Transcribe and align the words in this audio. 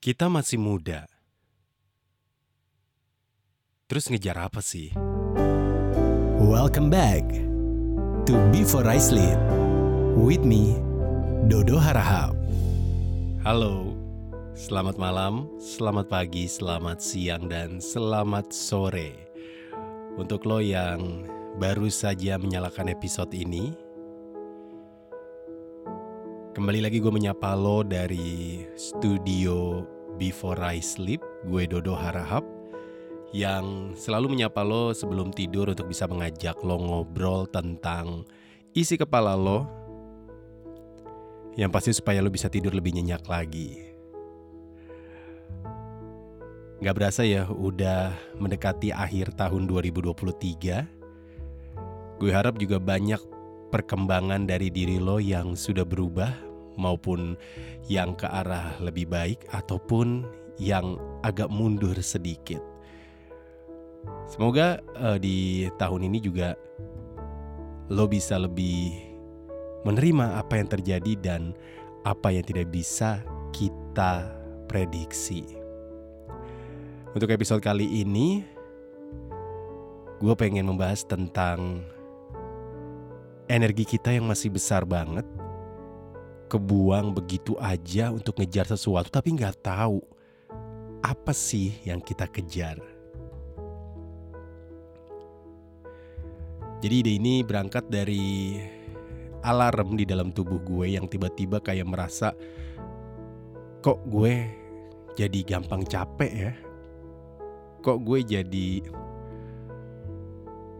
Kita 0.00 0.32
masih 0.32 0.56
muda. 0.56 1.04
Terus 3.84 4.08
ngejar 4.08 4.48
apa 4.48 4.64
sih? 4.64 4.96
Welcome 6.40 6.88
back 6.88 7.20
to 8.24 8.32
Before 8.48 8.88
I 8.88 8.96
Sleep 8.96 9.36
with 10.16 10.40
me, 10.40 10.80
Dodo 11.52 11.76
Harahap. 11.76 12.32
Halo, 13.44 13.92
selamat 14.56 14.96
malam, 14.96 15.52
selamat 15.60 16.08
pagi, 16.08 16.48
selamat 16.48 16.96
siang, 17.04 17.44
dan 17.52 17.76
selamat 17.76 18.56
sore. 18.56 19.12
Untuk 20.16 20.48
lo 20.48 20.64
yang 20.64 21.28
baru 21.60 21.92
saja 21.92 22.40
menyalakan 22.40 22.88
episode 22.88 23.36
ini, 23.36 23.76
kembali 26.50 26.82
lagi 26.82 26.98
gue 26.98 27.14
menyapa 27.14 27.54
lo 27.54 27.86
dari 27.86 28.66
studio 28.74 29.86
Before 30.18 30.58
I 30.58 30.82
Sleep, 30.82 31.22
gue 31.46 31.62
Dodo 31.70 31.94
Harahap 31.94 32.42
yang 33.30 33.94
selalu 33.94 34.34
menyapa 34.34 34.66
lo 34.66 34.90
sebelum 34.90 35.30
tidur 35.30 35.70
untuk 35.70 35.86
bisa 35.86 36.10
mengajak 36.10 36.58
lo 36.66 36.74
ngobrol 36.82 37.46
tentang 37.46 38.26
isi 38.74 38.98
kepala 38.98 39.38
lo 39.38 39.62
yang 41.54 41.70
pasti 41.70 41.94
supaya 41.94 42.18
lo 42.18 42.34
bisa 42.34 42.50
tidur 42.50 42.74
lebih 42.74 42.98
nyenyak 42.98 43.22
lagi. 43.30 43.86
Gak 46.82 46.96
berasa 46.98 47.22
ya 47.22 47.46
udah 47.46 48.10
mendekati 48.42 48.90
akhir 48.90 49.38
tahun 49.38 49.70
2023. 49.70 52.18
Gue 52.18 52.30
harap 52.34 52.58
juga 52.58 52.82
banyak 52.82 53.29
perkembangan 53.70 54.44
dari 54.44 54.68
diri 54.68 54.98
lo 54.98 55.22
yang 55.22 55.54
sudah 55.54 55.86
berubah 55.86 56.34
maupun 56.76 57.38
yang 57.86 58.14
ke 58.18 58.26
arah 58.26 58.76
lebih 58.82 59.06
baik 59.06 59.46
ataupun 59.54 60.26
yang 60.60 61.00
agak 61.24 61.48
mundur 61.48 61.96
sedikit. 62.02 62.60
Semoga 64.28 64.80
uh, 64.96 65.16
di 65.16 65.68
tahun 65.76 66.06
ini 66.06 66.18
juga 66.20 66.54
lo 67.90 68.06
bisa 68.06 68.38
lebih 68.38 68.94
menerima 69.82 70.38
apa 70.38 70.60
yang 70.60 70.68
terjadi 70.68 71.12
dan 71.18 71.56
apa 72.04 72.32
yang 72.32 72.44
tidak 72.44 72.68
bisa 72.72 73.20
kita 73.52 74.28
prediksi. 74.70 75.44
Untuk 77.10 77.26
episode 77.34 77.58
kali 77.58 78.06
ini, 78.06 78.46
gue 80.22 80.34
pengen 80.38 80.70
membahas 80.70 81.02
tentang 81.02 81.82
energi 83.50 83.82
kita 83.82 84.14
yang 84.14 84.30
masih 84.30 84.54
besar 84.54 84.86
banget, 84.86 85.26
kebuang 86.46 87.10
begitu 87.10 87.58
aja 87.58 88.14
untuk 88.14 88.38
ngejar 88.38 88.70
sesuatu, 88.70 89.10
tapi 89.10 89.34
nggak 89.34 89.58
tahu 89.58 89.98
apa 91.02 91.34
sih 91.34 91.74
yang 91.82 91.98
kita 91.98 92.30
kejar. 92.30 92.78
Jadi 96.80 96.94
ide 97.04 97.12
ini 97.18 97.44
berangkat 97.44 97.90
dari 97.92 98.56
alarm 99.44 100.00
di 100.00 100.08
dalam 100.08 100.32
tubuh 100.32 100.62
gue 100.64 100.96
yang 100.96 101.04
tiba-tiba 101.10 101.60
kayak 101.60 101.84
merasa 101.84 102.32
kok 103.84 104.00
gue 104.08 104.48
jadi 105.18 105.40
gampang 105.44 105.84
capek 105.84 106.32
ya. 106.32 106.52
Kok 107.84 107.98
gue 108.00 108.18
jadi 108.24 108.68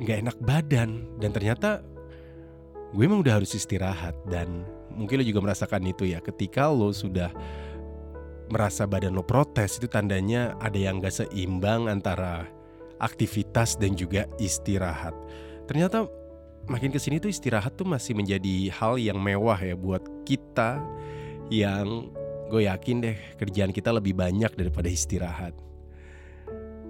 nggak 0.01 0.19
enak 0.25 0.39
badan 0.41 1.21
dan 1.21 1.31
ternyata 1.37 1.85
gue 2.91 3.03
emang 3.07 3.23
udah 3.23 3.43
harus 3.43 3.55
istirahat 3.55 4.15
dan 4.27 4.67
mungkin 4.91 5.23
lo 5.23 5.25
juga 5.27 5.41
merasakan 5.43 5.87
itu 5.87 6.11
ya 6.11 6.19
ketika 6.19 6.67
lo 6.67 6.91
sudah 6.91 7.31
merasa 8.51 8.83
badan 8.87 9.15
lo 9.15 9.23
protes 9.23 9.79
itu 9.79 9.87
tandanya 9.87 10.59
ada 10.59 10.75
yang 10.75 10.99
gak 10.99 11.23
seimbang 11.23 11.87
antara 11.87 12.51
aktivitas 12.99 13.79
dan 13.79 13.95
juga 13.95 14.27
istirahat 14.43 15.15
ternyata 15.71 16.11
makin 16.67 16.91
ke 16.91 16.99
sini 16.99 17.23
tuh 17.23 17.31
istirahat 17.31 17.79
tuh 17.79 17.87
masih 17.87 18.13
menjadi 18.13 18.69
hal 18.75 18.99
yang 18.99 19.17
mewah 19.17 19.57
ya 19.57 19.79
buat 19.79 20.03
kita 20.27 20.83
yang 21.51 22.11
gue 22.51 22.67
yakin 22.67 23.03
deh 23.03 23.17
kerjaan 23.39 23.71
kita 23.71 23.95
lebih 23.95 24.13
banyak 24.19 24.51
daripada 24.59 24.91
istirahat. 24.91 25.55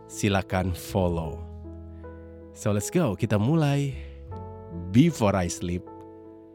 silakan 0.10 0.74
follow. 0.74 1.53
So 2.54 2.70
let's 2.70 2.94
go, 2.94 3.18
kita 3.18 3.42
mulai 3.42 3.98
Before 4.94 5.34
I 5.34 5.50
Sleep 5.50 5.82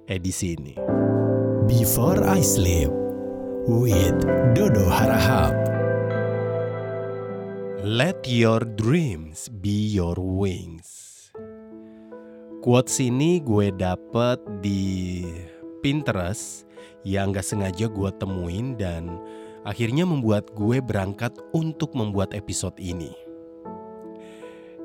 edisi 0.07 0.55
ini. 0.55 0.79
Before 1.67 2.23
I 2.23 2.39
Sleep 2.39 2.87
with 3.67 4.15
Dodo 4.55 4.87
Harahap. 4.87 5.59
Let 7.83 8.31
your 8.31 8.63
dreams 8.79 9.51
be 9.59 9.91
your 9.91 10.15
wings. 10.23 10.87
Quotes 12.63 13.03
ini 13.03 13.43
gue 13.43 13.75
dapet 13.75 14.39
di 14.63 15.27
Pinterest 15.83 16.63
yang 17.03 17.35
gak 17.35 17.43
sengaja 17.43 17.91
gue 17.91 18.11
temuin 18.23 18.79
dan 18.79 19.19
akhirnya 19.67 20.07
membuat 20.07 20.47
gue 20.55 20.79
berangkat 20.79 21.35
untuk 21.51 21.91
membuat 21.99 22.39
episode 22.39 22.79
ini. 22.79 23.28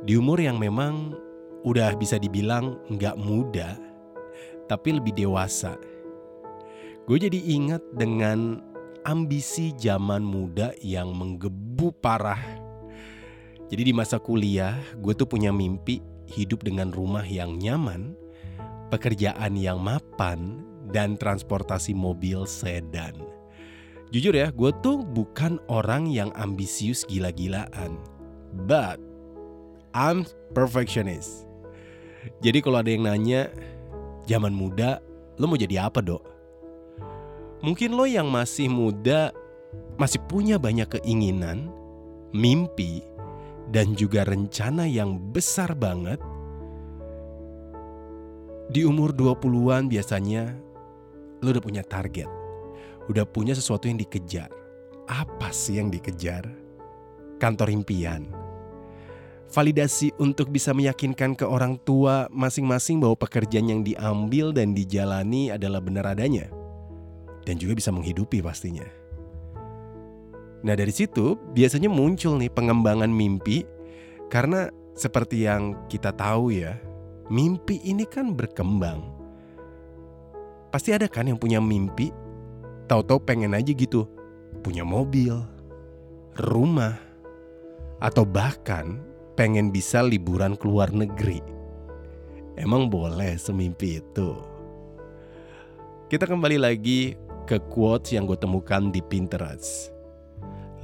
Di 0.03 0.19
umur 0.19 0.40
yang 0.40 0.59
memang 0.59 1.16
udah 1.64 1.96
bisa 1.96 2.19
dibilang 2.19 2.75
gak 3.00 3.16
muda, 3.16 3.80
tapi 4.68 5.00
lebih 5.00 5.16
dewasa. 5.16 5.80
Gue 7.08 7.19
jadi 7.19 7.40
ingat 7.40 7.84
dengan 7.96 8.59
ambisi 9.03 9.75
zaman 9.75 10.24
muda 10.24 10.72
yang 10.80 11.12
menggebu 11.12 11.91
parah 12.00 12.64
jadi 13.74 13.90
di 13.90 13.94
masa 13.97 14.22
kuliah, 14.22 14.78
gue 15.02 15.18
tuh 15.18 15.25
punya 15.25 15.50
mimpi 15.50 15.97
hidup 16.30 16.62
dengan 16.62 16.94
rumah 16.94 17.25
yang 17.25 17.58
nyaman, 17.58 18.14
pekerjaan 18.94 19.58
yang 19.58 19.81
mapan, 19.81 20.62
dan 20.94 21.18
transportasi 21.18 21.97
mobil 21.97 22.46
sedan. 22.46 23.18
Jujur 24.14 24.38
ya, 24.38 24.53
gue 24.53 24.70
tuh 24.85 25.02
bukan 25.02 25.58
orang 25.74 26.06
yang 26.06 26.30
ambisius 26.38 27.02
gila-gilaan. 27.09 27.97
But, 28.70 29.02
I'm 29.94 30.26
perfectionist. 30.58 31.46
Jadi 32.42 32.59
kalau 32.66 32.81
ada 32.81 32.90
yang 32.90 33.06
nanya, 33.06 33.54
zaman 34.26 34.52
muda, 34.52 35.00
lo 35.38 35.46
mau 35.46 35.59
jadi 35.59 35.86
apa 35.88 36.02
dok? 36.02 36.24
Mungkin 37.64 37.96
lo 37.96 38.03
yang 38.03 38.28
masih 38.28 38.68
muda, 38.68 39.32
masih 39.96 40.20
punya 40.28 40.59
banyak 40.59 41.00
keinginan, 41.00 41.72
mimpi, 42.36 43.06
dan 43.72 43.96
juga 43.96 44.28
rencana 44.28 44.84
yang 44.90 45.16
besar 45.32 45.72
banget, 45.78 46.20
di 48.74 48.84
umur 48.84 49.14
20-an 49.14 49.88
biasanya 49.88 50.58
lo 51.44 51.53
udah 51.53 51.64
punya 51.64 51.84
target, 51.86 52.28
udah 53.08 53.23
punya 53.28 53.53
sesuatu 53.53 53.88
yang 53.88 54.00
dikejar. 54.00 54.50
Apa 55.08 55.52
sih 55.52 55.78
yang 55.78 55.91
dikejar? 55.91 56.47
Kantor 57.38 57.76
impian. 57.76 58.42
Validasi 59.53 60.09
untuk 60.17 60.50
bisa 60.50 60.73
meyakinkan 60.73 61.38
ke 61.38 61.46
orang 61.46 61.78
tua 61.85 62.26
masing-masing 62.34 62.97
bahwa 62.97 63.14
pekerjaan 63.14 63.70
yang 63.70 63.82
diambil 63.85 64.50
dan 64.50 64.73
dijalani 64.73 65.53
adalah 65.53 65.78
benar 65.78 66.09
adanya. 66.09 66.50
Dan 67.46 67.61
juga 67.61 67.78
bisa 67.78 67.94
menghidupi 67.94 68.41
pastinya. 68.41 68.90
Nah 70.66 70.73
dari 70.73 70.90
situ 70.90 71.38
biasanya 71.53 71.85
muncul 71.85 72.41
nih 72.41 72.50
pengembangan 72.50 73.14
mimpi 73.14 73.61
karena 74.34 74.73
seperti 74.97 75.46
yang 75.46 75.85
kita 75.85 76.09
tahu 76.17 76.50
ya, 76.50 76.73
mimpi 77.29 77.78
ini 77.85 78.09
kan 78.09 78.34
berkembang. 78.34 79.05
Pasti 80.73 80.97
ada 80.97 81.05
kan 81.05 81.29
yang 81.29 81.38
punya 81.38 81.61
mimpi, 81.61 82.09
tahu-tahu 82.90 83.22
pengen 83.22 83.53
aja 83.53 83.70
gitu, 83.70 84.09
punya 84.66 84.82
mobil, 84.82 85.38
rumah, 86.41 86.97
atau 88.02 88.26
bahkan 88.26 89.13
pengen 89.34 89.74
bisa 89.74 90.06
liburan 90.06 90.53
ke 90.53 90.66
luar 90.70 90.94
negeri. 90.94 91.41
Emang 92.53 92.85
boleh 92.85 93.34
semimpi 93.38 93.97
itu? 93.97 94.38
Kita 96.06 96.30
kembali 96.30 96.62
lagi 96.62 97.18
ke 97.50 97.58
quotes 97.74 98.14
yang 98.14 98.30
gue 98.30 98.38
temukan 98.38 98.94
di 98.94 99.02
Pinterest. 99.02 99.90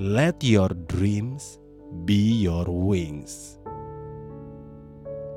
Let 0.02 0.42
your 0.42 0.74
dreams 0.90 1.62
be 2.10 2.42
your 2.42 2.66
wings. 2.66 3.62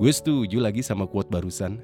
Gue 0.00 0.08
setuju 0.08 0.58
lagi 0.64 0.80
sama 0.80 1.04
quote 1.04 1.28
barusan. 1.28 1.78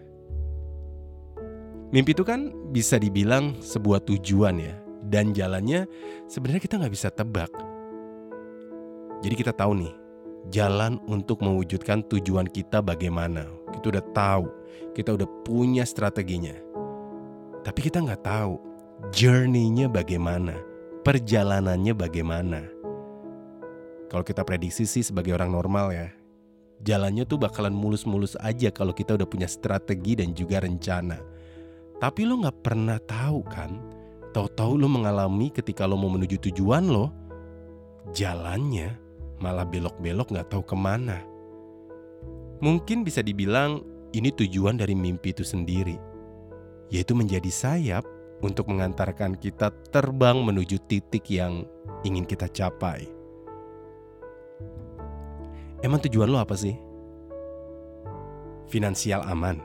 Mimpi 1.93 2.17
itu 2.17 2.25
kan 2.25 2.53
bisa 2.73 2.97
dibilang 2.97 3.61
sebuah 3.61 4.05
tujuan 4.09 4.61
ya, 4.61 4.77
dan 5.09 5.33
jalannya 5.37 5.85
sebenarnya 6.29 6.61
kita 6.65 6.81
nggak 6.81 6.93
bisa 6.93 7.09
tebak. 7.13 7.53
Jadi 9.25 9.35
kita 9.35 9.53
tahu 9.53 9.73
nih, 9.85 9.93
jalan 10.49 11.02
untuk 11.11 11.43
mewujudkan 11.43 12.06
tujuan 12.06 12.46
kita 12.46 12.79
bagaimana. 12.79 13.50
Kita 13.75 13.99
udah 13.99 14.05
tahu, 14.14 14.46
kita 14.94 15.19
udah 15.19 15.29
punya 15.43 15.82
strateginya. 15.82 16.55
Tapi 17.67 17.81
kita 17.85 18.00
nggak 18.00 18.23
tahu 18.23 18.55
journey-nya 19.11 19.90
bagaimana, 19.90 20.56
perjalanannya 21.02 21.94
bagaimana. 21.94 22.61
Kalau 24.08 24.25
kita 24.25 24.40
prediksi 24.46 24.88
sih 24.88 25.05
sebagai 25.05 25.37
orang 25.37 25.52
normal 25.52 25.93
ya, 25.93 26.08
jalannya 26.81 27.29
tuh 27.29 27.37
bakalan 27.37 27.76
mulus-mulus 27.76 28.40
aja 28.40 28.73
kalau 28.73 28.96
kita 28.96 29.20
udah 29.20 29.29
punya 29.29 29.44
strategi 29.44 30.17
dan 30.17 30.32
juga 30.32 30.64
rencana. 30.64 31.20
Tapi 31.99 32.25
lo 32.25 32.40
nggak 32.40 32.58
pernah 32.62 32.96
tahu 33.02 33.43
kan, 33.44 33.75
tahu-tahu 34.32 34.81
lo 34.81 34.88
mengalami 34.88 35.50
ketika 35.52 35.85
lo 35.85 35.99
mau 35.99 36.08
menuju 36.08 36.40
tujuan 36.50 36.88
lo, 36.88 37.12
jalannya 38.17 39.08
malah 39.38 39.67
belok-belok 39.67 40.31
nggak 40.35 40.49
tahu 40.50 40.62
ke 40.62 40.76
mana. 40.79 41.23
Mungkin 42.58 43.06
bisa 43.06 43.23
dibilang 43.23 43.87
ini 44.11 44.35
tujuan 44.35 44.79
dari 44.79 44.99
mimpi 44.99 45.31
itu 45.31 45.46
sendiri, 45.46 45.94
yaitu 46.90 47.14
menjadi 47.14 47.50
sayap 47.50 48.02
untuk 48.43 48.70
mengantarkan 48.70 49.38
kita 49.38 49.70
terbang 49.90 50.43
menuju 50.43 50.79
titik 50.87 51.26
yang 51.31 51.67
ingin 52.02 52.26
kita 52.26 52.50
capai. 52.50 53.06
Emang 55.82 56.02
tujuan 56.02 56.26
lo 56.26 56.43
apa 56.43 56.58
sih? 56.58 56.75
Finansial 58.67 59.23
aman, 59.25 59.62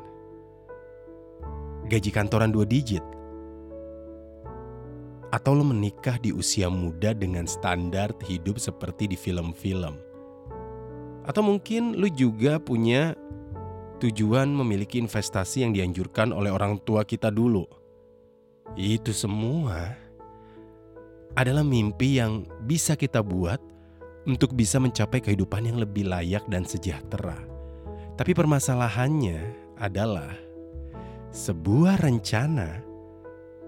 gaji 1.90 2.10
kantoran 2.14 2.54
dua 2.54 2.64
digit, 2.64 3.02
atau 5.34 5.58
lo 5.58 5.66
menikah 5.66 6.22
di 6.22 6.30
usia 6.30 6.70
muda 6.70 7.10
dengan 7.18 7.50
standar 7.50 8.14
hidup 8.22 8.62
seperti 8.62 9.10
di 9.10 9.18
film-film. 9.18 9.98
Atau 11.26 11.42
mungkin 11.42 11.98
lo 11.98 12.06
juga 12.06 12.62
punya 12.62 13.18
tujuan 13.98 14.46
memiliki 14.54 15.02
investasi 15.02 15.66
yang 15.66 15.74
dianjurkan 15.74 16.30
oleh 16.30 16.54
orang 16.54 16.78
tua 16.86 17.02
kita 17.02 17.34
dulu. 17.34 17.66
Itu 18.78 19.10
semua 19.10 19.98
adalah 21.34 21.66
mimpi 21.66 22.22
yang 22.22 22.46
bisa 22.70 22.94
kita 22.94 23.26
buat 23.26 23.58
untuk 24.30 24.54
bisa 24.54 24.78
mencapai 24.78 25.18
kehidupan 25.18 25.66
yang 25.66 25.82
lebih 25.82 26.14
layak 26.14 26.46
dan 26.46 26.62
sejahtera. 26.62 27.42
Tapi 28.14 28.38
permasalahannya 28.38 29.42
adalah 29.82 30.38
sebuah 31.34 31.98
rencana 31.98 32.86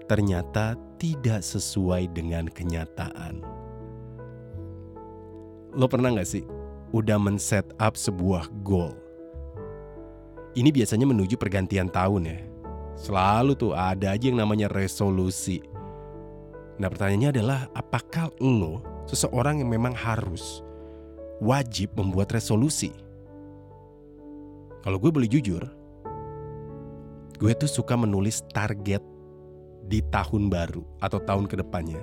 ternyata 0.06 0.85
tidak 0.96 1.44
sesuai 1.44 2.10
dengan 2.12 2.48
kenyataan. 2.48 3.44
Lo 5.76 5.86
pernah 5.86 6.16
gak 6.16 6.28
sih 6.28 6.44
udah 6.96 7.20
men-set 7.20 7.68
up 7.76 8.00
sebuah 8.00 8.48
goal? 8.64 8.96
Ini 10.56 10.72
biasanya 10.72 11.04
menuju 11.04 11.36
pergantian 11.36 11.92
tahun 11.92 12.32
ya. 12.32 12.40
Selalu 12.96 13.52
tuh 13.60 13.76
ada 13.76 14.16
aja 14.16 14.32
yang 14.32 14.40
namanya 14.40 14.72
resolusi. 14.72 15.60
Nah 16.80 16.88
pertanyaannya 16.88 17.30
adalah 17.36 17.60
apakah 17.76 18.32
lo 18.40 18.80
seseorang 19.04 19.60
yang 19.60 19.68
memang 19.68 19.92
harus 19.92 20.64
wajib 21.44 21.92
membuat 22.00 22.32
resolusi? 22.32 22.88
Kalau 24.80 24.96
gue 24.96 25.12
boleh 25.12 25.28
jujur, 25.28 25.60
gue 27.36 27.52
tuh 27.52 27.68
suka 27.68 27.92
menulis 28.00 28.40
target 28.56 29.04
di 29.86 30.02
tahun 30.10 30.50
baru 30.50 30.82
atau 31.00 31.22
tahun 31.22 31.46
ke 31.46 31.62
depannya. 31.62 32.02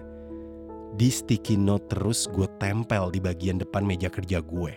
Di 0.94 1.10
sticky 1.10 1.58
note 1.58 1.90
terus 1.90 2.30
gue 2.30 2.46
tempel 2.62 3.10
di 3.10 3.20
bagian 3.20 3.58
depan 3.58 3.84
meja 3.84 4.08
kerja 4.08 4.40
gue. 4.40 4.74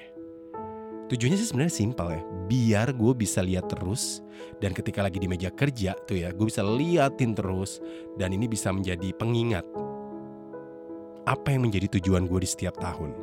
Tujuannya 1.07 1.39
sih 1.39 1.49
sebenarnya 1.55 1.75
simpel 1.77 2.19
ya, 2.19 2.23
biar 2.51 2.89
gue 2.91 3.13
bisa 3.15 3.39
lihat 3.39 3.71
terus 3.71 4.27
dan 4.59 4.75
ketika 4.75 5.07
lagi 5.07 5.23
di 5.23 5.31
meja 5.31 5.55
kerja 5.55 5.95
tuh 6.03 6.19
ya, 6.19 6.35
gue 6.35 6.47
bisa 6.51 6.67
liatin 6.67 7.31
terus 7.31 7.79
dan 8.19 8.35
ini 8.35 8.51
bisa 8.51 8.75
menjadi 8.75 9.15
pengingat 9.15 9.63
apa 11.27 11.55
yang 11.55 11.67
menjadi 11.67 11.99
tujuan 11.99 12.27
gue 12.27 12.43
di 12.43 12.49
setiap 12.49 12.75
tahun. 12.83 13.15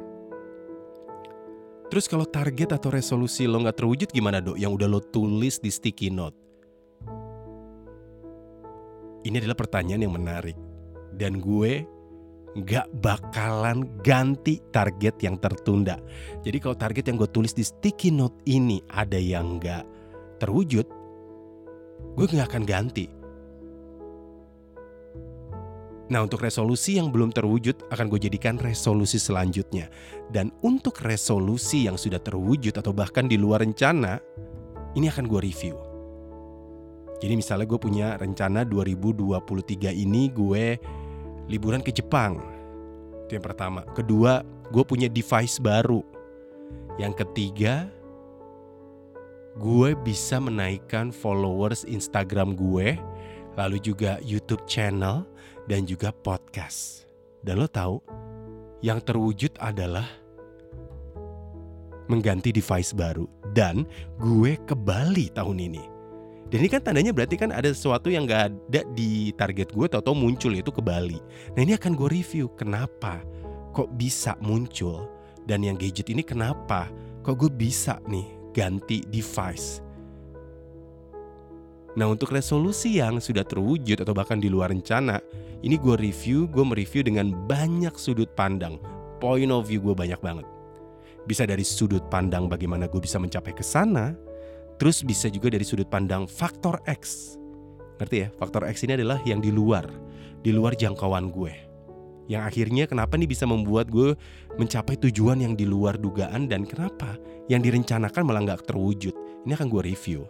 Terus 1.91 2.09
kalau 2.09 2.25
target 2.25 2.74
atau 2.74 2.89
resolusi 2.89 3.45
lo 3.45 3.62
nggak 3.62 3.77
terwujud 3.77 4.09
gimana 4.09 4.41
dok? 4.41 4.57
Yang 4.57 4.71
udah 4.79 4.88
lo 4.88 5.00
tulis 5.03 5.59
di 5.59 5.69
sticky 5.69 6.09
note. 6.09 6.52
Ini 9.24 9.40
adalah 9.40 9.56
pertanyaan 9.56 10.04
yang 10.04 10.16
menarik 10.16 10.58
dan 11.16 11.40
gue 11.40 11.88
gak 12.68 12.86
bakalan 13.02 13.88
ganti 14.06 14.62
target 14.70 15.18
yang 15.24 15.40
tertunda. 15.42 15.98
Jadi 16.46 16.58
kalau 16.62 16.78
target 16.78 17.10
yang 17.10 17.18
gue 17.18 17.30
tulis 17.31 17.56
di 17.56 17.66
sticky 17.66 18.14
note 18.14 18.38
ini 18.46 18.84
ada 18.92 19.18
yang 19.18 19.58
gak 19.58 19.88
terwujud, 20.38 20.86
gue 22.20 22.25
gak 22.30 22.52
akan 22.54 22.64
ganti. 22.68 23.08
Nah 26.12 26.20
untuk 26.20 26.44
resolusi 26.44 27.00
yang 27.00 27.10
belum 27.10 27.31
terwujud 27.31 27.90
akan 27.90 28.06
gue 28.12 28.28
jadikan 28.28 28.60
resolusi 28.60 29.18
selanjutnya. 29.18 29.90
Dan 30.30 30.52
untuk 30.62 31.00
resolusi 31.02 31.88
yang 31.88 31.98
sudah 31.98 32.20
terwujud 32.20 32.75
atau 32.75 32.94
bahkan 32.94 33.25
di 33.25 33.40
luar 33.40 33.64
rencana, 33.66 34.20
ini 34.94 35.10
akan 35.10 35.25
gue 35.25 35.42
review. 35.42 35.93
Jadi 37.24 37.40
misalnya 37.40 37.64
gue 37.64 37.80
punya 37.80 38.20
rencana 38.20 38.68
2023 38.68 39.96
ini 39.96 40.28
gue 40.28 40.75
liburan 41.48 41.80
ke 41.80 41.96
Jepang. 41.96 42.36
Itu 43.24 43.40
yang 43.40 43.46
pertama. 43.48 43.88
Kedua, 43.96 44.44
gue 44.68 44.84
punya 44.84 45.08
device 45.08 45.56
baru. 45.64 46.04
Yang 47.00 47.24
ketiga, 47.24 47.88
gue 49.56 49.96
bisa 50.04 50.36
menaikkan 50.44 51.16
followers 51.16 51.88
Instagram 51.88 52.60
gue, 52.60 53.00
lalu 53.56 53.80
juga 53.80 54.20
YouTube 54.20 54.68
channel 54.68 55.24
dan 55.72 55.88
juga 55.88 56.12
podcast. 56.12 57.08
Dan 57.40 57.63
lo 57.63 57.72
tahu, 57.72 58.03
yang 58.84 59.00
terwujud 59.00 59.56
adalah 59.63 60.12
mengganti 62.12 62.51
device 62.51 62.92
baru 62.92 63.32
dan 63.56 63.88
gue 64.20 64.60
ke 64.68 64.75
Bali 64.75 65.32
tahun 65.32 65.72
ini. 65.72 65.92
Dan 66.53 66.62
ini 66.62 66.69
kan 66.69 66.86
tandanya 66.86 67.10
berarti 67.10 67.33
kan 67.33 67.50
ada 67.50 67.74
sesuatu 67.74 68.13
yang 68.13 68.29
gak 68.29 68.53
ada 68.53 68.86
di 68.93 69.33
target 69.33 69.74
gue 69.74 69.89
atau 69.89 70.13
muncul 70.13 70.53
itu 70.53 70.69
ke 70.69 70.86
Bali. 70.86 71.17
Nah 71.57 71.65
ini 71.65 71.74
akan 71.74 71.98
gue 71.98 72.13
review 72.13 72.45
kenapa 72.53 73.25
kok 73.74 73.89
bisa 73.98 74.38
muncul 74.38 75.10
dan 75.50 75.65
yang 75.65 75.74
gadget 75.81 76.13
ini 76.13 76.22
kenapa 76.22 76.93
kok 77.25 77.41
gue 77.41 77.50
bisa 77.50 77.98
nih 78.05 78.29
ganti 78.53 79.01
device. 79.10 79.81
Nah 81.98 82.05
untuk 82.05 82.29
resolusi 82.29 83.01
yang 83.01 83.17
sudah 83.17 83.41
terwujud 83.41 84.05
atau 84.05 84.13
bahkan 84.13 84.38
di 84.38 84.45
luar 84.45 84.69
rencana, 84.69 85.25
ini 85.65 85.74
gue 85.74 85.98
review, 85.98 86.45
gue 86.45 86.62
mereview 86.62 87.01
dengan 87.01 87.33
banyak 87.50 87.98
sudut 87.98 88.29
pandang, 88.38 88.77
point 89.17 89.50
of 89.50 89.65
view 89.65 89.81
gue 89.81 89.98
banyak 89.98 90.22
banget. 90.22 90.45
Bisa 91.25 91.50
dari 91.50 91.65
sudut 91.65 92.05
pandang 92.13 92.45
bagaimana 92.45 92.86
gue 92.86 93.01
bisa 93.01 93.17
mencapai 93.17 93.57
ke 93.57 93.65
sana, 93.65 94.13
Terus 94.84 95.00
bisa 95.00 95.32
juga 95.32 95.48
dari 95.48 95.63
sudut 95.63 95.88
pandang 95.88 96.28
faktor 96.28 96.84
X. 96.84 97.40
Ngerti 98.04 98.28
ya? 98.28 98.28
Faktor 98.36 98.68
X 98.68 98.84
ini 98.84 99.00
adalah 99.00 99.16
yang 99.24 99.40
di 99.40 99.48
luar, 99.48 99.88
di 100.44 100.52
luar 100.52 100.75
jangkauan 100.75 101.32
gue. 101.32 101.56
Yang 102.28 102.44
akhirnya 102.52 102.84
kenapa 102.92 103.16
nih 103.16 103.32
bisa 103.32 103.48
membuat 103.48 103.88
gue 103.88 104.12
mencapai 104.60 105.00
tujuan 105.08 105.40
yang 105.40 105.56
di 105.56 105.63
luar 105.63 105.96
dugaan 105.96 106.52
dan 106.52 106.68
kenapa 106.68 107.16
yang 107.48 107.63
direncanakan 107.63 108.28
malah 108.28 108.44
nggak 108.44 108.68
terwujud. 108.68 109.16
Ini 109.48 109.56
akan 109.56 109.72
gue 109.72 109.82
review. 109.88 110.28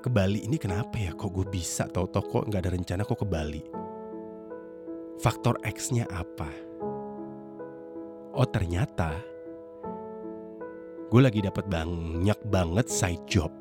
Ke 0.00 0.08
Bali 0.08 0.48
ini 0.48 0.56
kenapa 0.56 0.96
ya 0.96 1.12
kok 1.12 1.28
gue 1.28 1.44
bisa 1.44 1.92
tau 1.92 2.08
kok 2.08 2.48
nggak 2.48 2.64
ada 2.64 2.72
rencana 2.72 3.04
kok 3.04 3.20
ke 3.20 3.28
Bali. 3.28 3.60
Faktor 5.20 5.60
X-nya 5.60 6.08
apa? 6.08 6.48
Oh 8.32 8.48
ternyata 8.48 9.35
gue 11.06 11.20
lagi 11.22 11.40
dapat 11.42 11.66
banyak 11.70 12.38
banget 12.50 12.86
side 12.90 13.24
job 13.30 13.52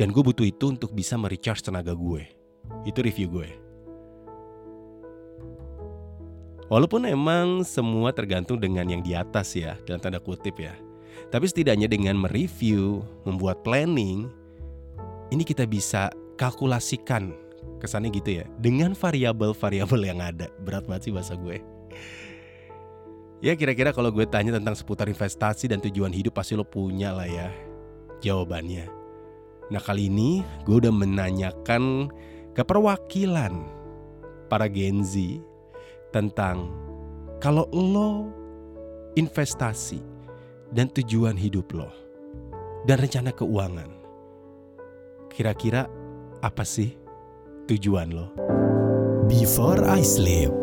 dan 0.00 0.14
gue 0.14 0.22
butuh 0.24 0.46
itu 0.46 0.72
untuk 0.72 0.96
bisa 0.96 1.20
merecharge 1.20 1.60
tenaga 1.64 1.92
gue 1.92 2.24
itu 2.88 2.98
review 3.04 3.28
gue 3.28 3.48
walaupun 6.72 7.04
emang 7.08 7.66
semua 7.66 8.14
tergantung 8.16 8.56
dengan 8.56 8.88
yang 8.88 9.02
di 9.04 9.12
atas 9.12 9.52
ya 9.56 9.76
dalam 9.84 10.00
tanda 10.00 10.22
kutip 10.22 10.56
ya 10.56 10.72
tapi 11.28 11.46
setidaknya 11.46 11.86
dengan 11.86 12.16
mereview 12.16 13.04
membuat 13.28 13.60
planning 13.60 14.30
ini 15.30 15.42
kita 15.46 15.68
bisa 15.68 16.10
kalkulasikan 16.40 17.36
Kesannya 17.80 18.12
gitu 18.12 18.44
ya. 18.44 18.44
Dengan 18.60 18.92
variabel-variabel 18.92 20.00
yang 20.04 20.20
ada. 20.20 20.52
Berat 20.60 20.84
banget 20.84 21.08
sih 21.08 21.12
bahasa 21.16 21.34
gue. 21.34 21.64
Ya 23.40 23.56
kira-kira 23.56 23.96
kalau 23.96 24.12
gue 24.12 24.28
tanya 24.28 24.52
tentang 24.52 24.76
seputar 24.76 25.08
investasi 25.08 25.64
dan 25.72 25.80
tujuan 25.80 26.12
hidup 26.12 26.36
pasti 26.36 26.52
lo 26.52 26.64
punya 26.64 27.08
lah 27.16 27.24
ya 27.24 27.48
jawabannya. 28.20 28.84
Nah 29.72 29.80
kali 29.80 30.12
ini 30.12 30.44
gue 30.68 30.76
udah 30.76 30.92
menanyakan 30.92 32.12
ke 32.52 32.60
perwakilan 32.60 33.64
para 34.52 34.68
Gen 34.68 35.00
Z 35.00 35.40
tentang 36.12 36.68
kalau 37.40 37.64
lo 37.72 38.28
investasi 39.16 40.04
dan 40.68 40.92
tujuan 40.92 41.40
hidup 41.40 41.72
lo 41.72 41.88
dan 42.84 43.00
rencana 43.00 43.32
keuangan. 43.32 43.88
Kira-kira 45.32 45.88
apa 46.44 46.60
sih 46.60 46.92
tujuan 47.72 48.12
lo? 48.12 48.36
Before 49.32 49.80
I 49.88 50.04
Sleep 50.04 50.59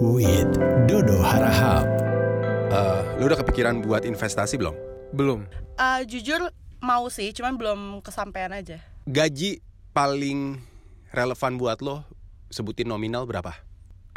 with 0.00 0.52
Dodo 0.88 1.20
Harahap. 1.20 1.84
Uh, 2.72 3.04
lo 3.20 3.28
udah 3.28 3.38
kepikiran 3.44 3.84
buat 3.84 4.08
investasi 4.08 4.56
belum? 4.56 4.72
Belum. 5.12 5.44
Uh, 5.76 6.00
jujur 6.08 6.48
mau 6.80 7.04
sih, 7.12 7.34
cuman 7.36 7.60
belum 7.60 7.80
kesampaian 8.00 8.54
aja. 8.54 8.80
Gaji 9.04 9.60
paling 9.92 10.62
relevan 11.12 11.60
buat 11.60 11.84
lo 11.84 12.08
sebutin 12.48 12.88
nominal 12.88 13.28
berapa? 13.28 13.52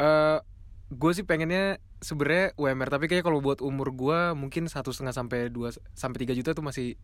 Uh, 0.00 0.40
gue 0.88 1.12
sih 1.12 1.24
pengennya 1.24 1.82
sebenarnya 2.00 2.56
UMR 2.56 2.88
tapi 2.88 3.08
kayaknya 3.08 3.24
kalau 3.28 3.40
buat 3.40 3.60
umur 3.64 3.92
gue 3.92 4.18
mungkin 4.36 4.68
satu 4.68 4.92
setengah 4.92 5.16
sampai 5.16 5.48
dua 5.48 5.72
sampai 5.96 6.18
tiga 6.24 6.36
juta 6.36 6.52
tuh 6.52 6.64
masih 6.64 6.96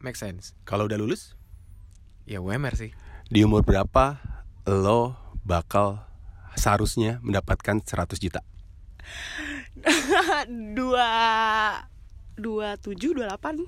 make 0.00 0.16
sense. 0.16 0.56
Kalau 0.64 0.88
udah 0.88 0.96
lulus? 0.96 1.36
Ya 2.24 2.40
UMR 2.40 2.76
sih. 2.76 2.92
Di 3.28 3.44
umur 3.44 3.64
berapa 3.64 4.20
lo 4.68 5.16
bakal 5.44 6.09
seharusnya 6.56 7.18
mendapatkan 7.22 7.82
100 7.82 8.16
juta? 8.18 8.40
dua 10.78 11.08
dua 12.40 12.80
tujuh 12.80 13.12
dua 13.12 13.32
delapan. 13.32 13.60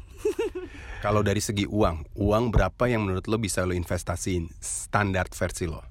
Kalau 1.04 1.20
dari 1.20 1.42
segi 1.44 1.68
uang, 1.68 2.16
uang 2.16 2.44
berapa 2.54 2.88
yang 2.88 3.04
menurut 3.04 3.28
lo 3.28 3.36
bisa 3.36 3.66
lo 3.68 3.76
investasiin 3.76 4.48
standar 4.58 5.28
versi 5.28 5.68
lo? 5.68 5.84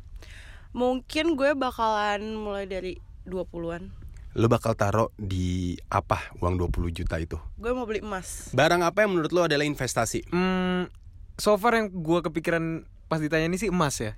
Mungkin 0.71 1.35
gue 1.35 1.51
bakalan 1.51 2.39
mulai 2.39 2.63
dari 2.63 2.95
20-an. 3.27 3.91
Lo 4.39 4.47
bakal 4.47 4.79
taruh 4.79 5.11
di 5.19 5.75
apa 5.91 6.31
uang 6.39 6.55
20 6.55 6.97
juta 7.03 7.19
itu? 7.19 7.35
Gue 7.59 7.75
mau 7.75 7.83
beli 7.83 7.99
emas. 7.99 8.55
Barang 8.55 8.79
apa 8.79 9.03
yang 9.03 9.11
menurut 9.11 9.35
lo 9.35 9.43
adalah 9.43 9.67
investasi? 9.67 10.31
Hmm, 10.31 10.87
so 11.35 11.59
far 11.59 11.75
yang 11.75 11.91
gue 11.91 12.19
kepikiran 12.23 12.87
pas 13.11 13.19
ditanya 13.19 13.51
ini 13.51 13.59
sih 13.59 13.67
emas 13.67 13.99
ya. 13.99 14.15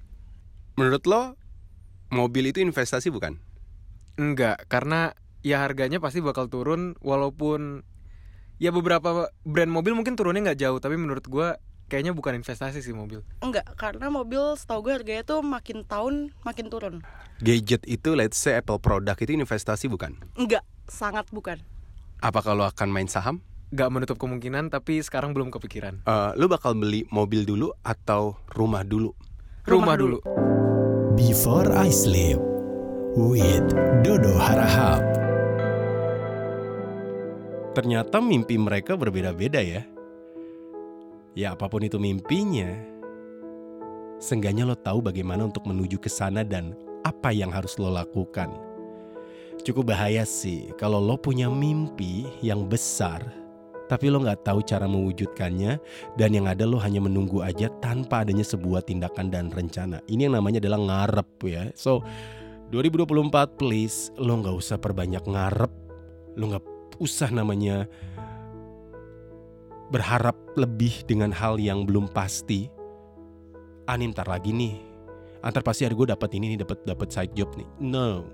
Menurut 0.77 1.01
lo 1.09 1.33
mobil 2.13 2.53
itu 2.53 2.61
investasi 2.61 3.09
bukan? 3.09 3.41
Enggak, 4.15 4.69
karena 4.69 5.17
ya 5.43 5.59
harganya 5.65 5.99
pasti 5.99 6.23
bakal 6.23 6.47
turun 6.47 6.95
walaupun 7.03 7.83
ya 8.61 8.71
beberapa 8.71 9.27
brand 9.43 9.73
mobil 9.73 9.91
mungkin 9.91 10.15
turunnya 10.15 10.53
nggak 10.53 10.61
jauh 10.63 10.79
tapi 10.79 10.95
menurut 10.95 11.25
gue 11.27 11.59
kayaknya 11.91 12.15
bukan 12.15 12.39
investasi 12.39 12.79
sih 12.79 12.95
mobil. 12.95 13.25
Enggak 13.43 13.67
karena 13.75 14.07
mobil 14.07 14.55
setahu 14.55 14.87
gue 14.87 14.93
harganya 15.01 15.27
tuh 15.27 15.43
makin 15.43 15.83
tahun 15.83 16.31
makin 16.47 16.71
turun. 16.71 16.95
Gadget 17.43 17.83
itu 17.89 18.15
let's 18.15 18.39
say 18.39 18.55
Apple 18.55 18.79
produk 18.79 19.17
itu 19.19 19.35
investasi 19.35 19.91
bukan? 19.91 20.15
Enggak 20.39 20.63
sangat 20.87 21.27
bukan. 21.33 21.59
Apa 22.23 22.39
kalau 22.39 22.63
akan 22.63 22.87
main 22.87 23.11
saham? 23.11 23.43
Gak 23.73 23.89
menutup 23.89 24.21
kemungkinan 24.21 24.69
tapi 24.69 25.01
sekarang 25.01 25.33
belum 25.33 25.49
kepikiran. 25.49 26.05
Uh, 26.05 26.31
lu 26.37 26.45
bakal 26.45 26.77
beli 26.77 27.09
mobil 27.09 27.41
dulu 27.41 27.73
atau 27.81 28.37
rumah 28.53 28.85
dulu? 28.85 29.17
Rumah, 29.65 29.67
rumah 29.67 29.95
dulu. 29.97 30.17
dulu 30.21 30.72
Before 31.13 31.69
I 31.77 31.93
Sleep 31.93 32.41
with 33.13 33.69
Dodo 34.01 34.33
Harahap 34.33 35.05
Ternyata 37.77 38.17
mimpi 38.17 38.57
mereka 38.57 38.97
berbeda-beda 38.97 39.61
ya. 39.61 39.85
Ya 41.37 41.53
apa 41.53 41.69
pun 41.69 41.85
itu 41.85 42.01
mimpinya, 42.01 42.65
seenggaknya 44.17 44.65
lo 44.65 44.73
tahu 44.73 45.05
bagaimana 45.05 45.45
untuk 45.45 45.69
menuju 45.69 46.01
ke 46.01 46.09
sana 46.09 46.41
dan 46.41 46.73
apa 47.05 47.29
yang 47.29 47.53
harus 47.53 47.77
lo 47.77 47.93
lakukan. 47.93 48.49
Cukup 49.61 49.93
bahaya 49.93 50.25
sih 50.25 50.73
kalau 50.81 50.97
lo 50.97 51.13
punya 51.13 51.45
mimpi 51.45 52.25
yang 52.41 52.65
besar, 52.65 53.21
tapi 53.93 54.09
lo 54.09 54.25
nggak 54.25 54.49
tahu 54.49 54.65
cara 54.65 54.89
mewujudkannya 54.89 55.77
dan 56.17 56.29
yang 56.33 56.49
ada 56.49 56.65
lo 56.65 56.81
hanya 56.81 56.97
menunggu 56.97 57.45
aja 57.45 57.69
tanpa 57.77 58.25
adanya 58.25 58.41
sebuah 58.41 58.81
tindakan 58.89 59.29
dan 59.29 59.53
rencana. 59.53 60.01
Ini 60.09 60.25
yang 60.25 60.41
namanya 60.41 60.57
adalah 60.57 60.81
ngarep 60.81 61.29
ya. 61.45 61.69
So 61.77 62.01
2024 62.73 63.29
please 63.61 64.09
lo 64.17 64.41
nggak 64.41 64.57
usah 64.57 64.81
perbanyak 64.81 65.21
ngarep, 65.29 65.69
lo 66.41 66.43
nggak 66.49 66.65
usah 66.97 67.29
namanya 67.29 67.85
berharap 69.93 70.33
lebih 70.57 71.05
dengan 71.05 71.29
hal 71.29 71.61
yang 71.61 71.85
belum 71.85 72.09
pasti. 72.09 72.73
Ani 73.85 74.09
ntar 74.09 74.25
lagi 74.25 74.49
nih, 74.49 74.73
antar 75.45 75.61
pasti 75.61 75.85
hari 75.85 75.93
gue 75.93 76.09
dapat 76.09 76.33
ini 76.33 76.57
nih, 76.57 76.65
dapat 76.65 76.81
dapat 76.81 77.13
side 77.13 77.37
job 77.37 77.53
nih. 77.53 77.69
No, 77.77 78.25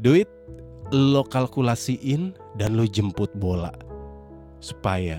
duit 0.00 0.30
lo 0.88 1.20
kalkulasiin 1.20 2.32
dan 2.56 2.80
lo 2.80 2.88
jemput 2.88 3.28
bola 3.36 3.91
supaya 4.62 5.18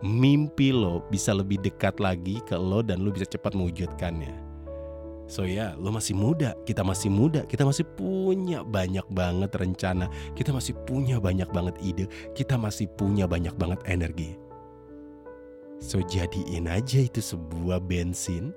mimpi 0.00 0.72
lo 0.72 1.04
bisa 1.12 1.36
lebih 1.36 1.60
dekat 1.60 2.00
lagi 2.00 2.40
ke 2.48 2.56
lo 2.56 2.80
dan 2.80 3.04
lo 3.04 3.12
bisa 3.12 3.28
cepat 3.28 3.52
mewujudkannya. 3.52 4.48
So 5.30 5.46
ya, 5.46 5.54
yeah, 5.54 5.70
lo 5.78 5.94
masih 5.94 6.18
muda, 6.18 6.58
kita 6.66 6.82
masih 6.82 7.06
muda, 7.06 7.46
kita 7.46 7.62
masih 7.62 7.86
punya 7.94 8.66
banyak 8.66 9.06
banget 9.14 9.54
rencana, 9.54 10.10
kita 10.34 10.50
masih 10.50 10.74
punya 10.88 11.22
banyak 11.22 11.46
banget 11.54 11.76
ide, 11.78 12.10
kita 12.34 12.58
masih 12.58 12.90
punya 12.98 13.30
banyak 13.30 13.54
banget 13.54 13.78
energi. 13.86 14.34
So 15.78 16.02
jadiin 16.02 16.66
aja 16.66 17.06
itu 17.06 17.22
sebuah 17.22 17.78
bensin 17.86 18.50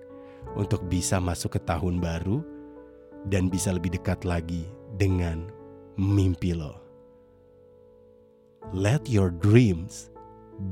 untuk 0.57 0.81
bisa 0.89 1.21
masuk 1.21 1.55
ke 1.55 1.61
tahun 1.61 2.01
baru 2.01 2.41
dan 3.29 3.53
bisa 3.53 3.69
lebih 3.69 3.93
dekat 3.93 4.25
lagi 4.25 4.65
dengan 4.97 5.45
mimpi 5.95 6.57
lo. 6.57 6.82
Let 8.71 9.09
your 9.11 9.33
dreams 9.33 10.13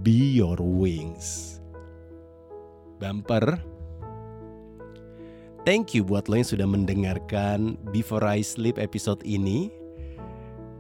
be 0.06 0.40
your 0.40 0.56
wings. 0.62 1.60
Bumper 3.02 3.60
Thank 5.62 5.94
you 5.94 6.02
buat 6.02 6.26
lo 6.26 6.42
yang 6.42 6.50
sudah 6.50 6.66
mendengarkan 6.66 7.78
Before 7.94 8.26
I 8.26 8.42
Sleep 8.42 8.82
episode 8.82 9.22
ini. 9.22 9.70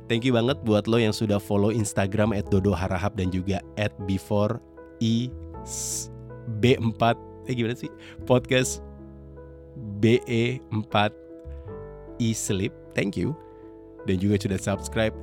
Thank 0.09 0.25
you 0.25 0.33
banget 0.33 0.57
buat 0.65 0.89
lo 0.89 0.97
yang 0.97 1.13
sudah 1.13 1.37
follow 1.37 1.69
Instagram 1.69 2.33
at 2.33 2.49
Dodo 2.49 2.73
Harahap 2.73 3.13
dan 3.13 3.29
juga 3.29 3.61
at 3.77 3.93
Before 4.09 4.57
I 4.97 5.29
B4 6.57 7.13
eh 7.45 7.53
gimana 7.53 7.77
sih 7.77 7.93
podcast 8.25 8.81
BE4 10.01 11.13
I 12.17 12.29
Sleep. 12.33 12.73
Thank 12.97 13.21
you. 13.21 13.37
Dan 14.09 14.17
juga 14.17 14.41
sudah 14.41 14.57
subscribe 14.57 15.13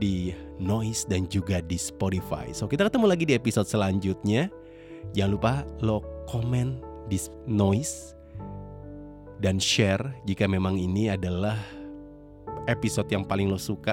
di 0.00 0.32
Noise 0.56 1.06
dan 1.10 1.28
juga 1.28 1.60
di 1.60 1.76
Spotify. 1.76 2.50
So 2.56 2.64
kita 2.66 2.88
ketemu 2.88 3.06
lagi 3.10 3.24
di 3.28 3.34
episode 3.36 3.68
selanjutnya. 3.68 4.48
Jangan 5.12 5.30
lupa 5.34 5.52
lo 5.82 6.00
komen 6.30 6.78
di 7.10 7.18
Noise 7.50 8.14
dan 9.42 9.58
share 9.58 10.00
jika 10.24 10.46
memang 10.46 10.78
ini 10.78 11.10
adalah 11.10 11.58
episode 12.70 13.10
yang 13.10 13.26
paling 13.26 13.50
lo 13.50 13.58
suka 13.58 13.92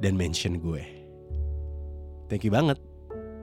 dan 0.00 0.16
mention 0.16 0.56
gue. 0.56 0.80
Thank 2.32 2.48
you 2.48 2.52
banget 2.54 2.80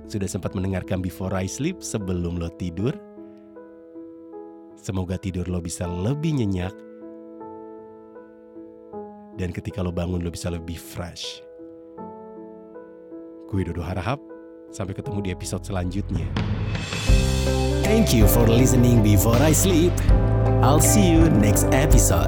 sudah 0.10 0.26
sempat 0.26 0.56
mendengarkan 0.58 1.04
Before 1.04 1.36
I 1.36 1.46
Sleep 1.46 1.84
sebelum 1.86 2.42
lo 2.42 2.50
tidur. 2.58 2.98
Semoga 4.80 5.20
tidur 5.22 5.46
lo 5.52 5.62
bisa 5.62 5.86
lebih 5.86 6.40
nyenyak 6.40 6.87
dan 9.38 9.54
ketika 9.54 9.86
lo 9.86 9.94
bangun 9.94 10.26
lo 10.26 10.34
bisa 10.34 10.50
lebih 10.50 10.76
fresh. 10.76 11.46
Gue 13.48 13.64
Dodo 13.64 13.86
Harahap, 13.86 14.20
sampai 14.76 14.98
ketemu 14.98 15.24
di 15.24 15.30
episode 15.32 15.64
selanjutnya. 15.64 16.28
Thank 17.88 18.12
you 18.12 18.28
for 18.28 18.44
listening 18.44 19.00
before 19.00 19.40
I 19.40 19.56
sleep. 19.56 19.96
I'll 20.60 20.84
see 20.84 21.08
you 21.08 21.32
next 21.32 21.72
episode. 21.72 22.28